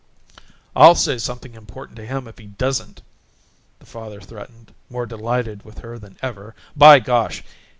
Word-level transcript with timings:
"I'll 0.75 0.95
say 0.95 1.19
something 1.19 1.53
important 1.53 1.95
to 1.97 2.07
him 2.07 2.27
if 2.27 2.39
he 2.39 2.47
doesn't!" 2.47 3.03
the 3.77 3.85
father 3.85 4.19
threatened, 4.19 4.73
more 4.89 5.05
delighted 5.05 5.63
with 5.63 5.77
her 5.77 5.99
than 5.99 6.17
ever. 6.23 6.55
"By 6.75 6.97
gosh! 6.97 7.43